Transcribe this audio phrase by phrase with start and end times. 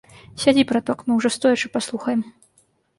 [0.43, 2.29] Сядзі, браток, мы ўжо стоячы паслухаем.